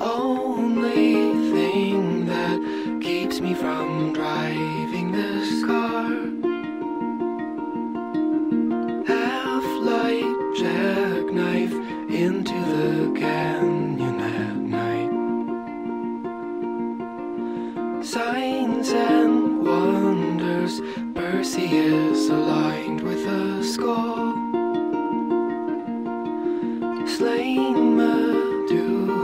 [0.00, 1.14] only
[1.52, 2.60] thing that
[3.02, 6.08] keeps me from driving this car.
[9.06, 11.74] Half light jackknife
[12.10, 15.10] into the canyon at night.
[18.04, 20.80] Signs and wonders,
[21.14, 24.34] Perseus aligned with a skull.
[27.06, 28.39] Slain.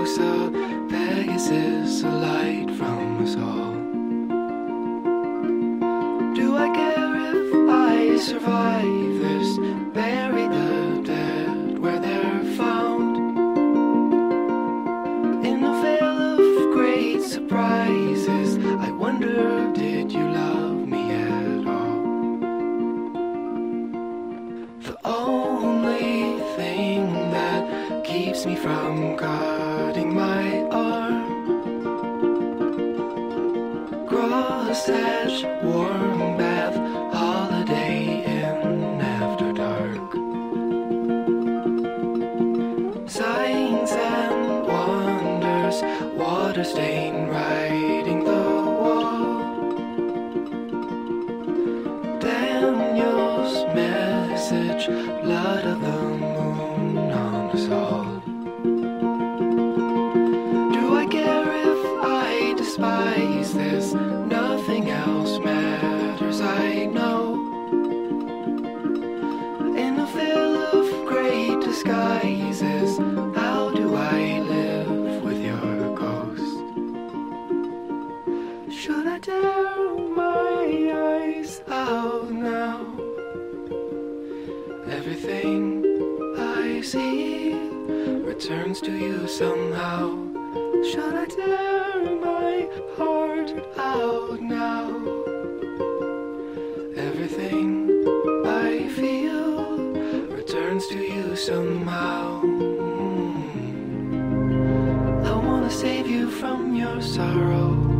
[0.00, 0.50] Medusa,
[0.88, 3.74] Pegasus, a light from us all.
[6.34, 9.58] Do I care if I survive this?
[9.92, 13.16] Bury the dead where they're found.
[15.44, 22.00] In a veil of great surprises, I wonder, did you love me at all?
[24.80, 29.18] The only thing that keeps me from
[29.80, 30.44] cutting my
[30.88, 31.22] arm.
[34.10, 36.76] Cross hatch, warm bath,
[37.14, 38.00] Holiday
[38.38, 40.08] Inn after dark.
[43.08, 45.78] Signs and wonders,
[46.22, 48.44] water stain writing the
[48.82, 49.38] wall.
[52.26, 54.84] Daniel's message,
[55.24, 57.99] blood of the moon on us all.
[84.90, 85.84] Everything
[86.36, 87.54] I see
[88.24, 90.16] returns to you somehow.
[90.82, 94.88] Should I tear my heart out now?
[96.96, 97.88] Everything
[98.44, 99.78] I feel
[100.26, 102.42] returns to you somehow.
[105.24, 107.99] I wanna save you from your sorrow.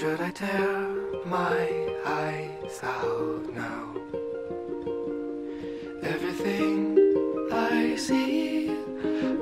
[0.00, 0.94] Should I tear
[1.26, 1.68] my
[2.06, 3.94] eyes out now?
[6.42, 6.96] Everything
[7.52, 8.70] I see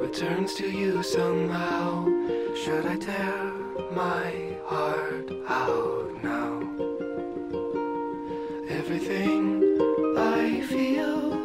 [0.00, 2.06] returns to you somehow.
[2.56, 3.52] Should I tear
[3.92, 6.58] my heart out now?
[8.68, 9.62] Everything
[10.18, 11.38] I feel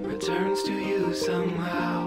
[0.00, 1.97] returns to you somehow.